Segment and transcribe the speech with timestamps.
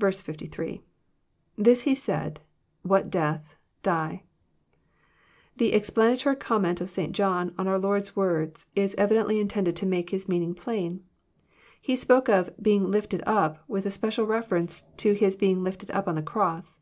[0.00, 0.80] B3.—
[1.58, 4.22] [TTiis he 8aid...tohat death..,die,']
[5.54, 7.12] This explanatory comment of St.
[7.14, 11.04] John on our Lord's words is evidently intended to make His meaning plain.
[11.78, 15.62] He spoke of *^ being lifted up" with a spe cial reference to His being
[15.62, 16.80] lifted up on the cross.